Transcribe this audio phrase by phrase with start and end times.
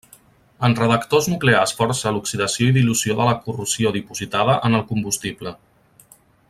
[0.67, 5.57] En reactors nuclears força l'oxidació i dilució de la corrosió dipositada en el combustible.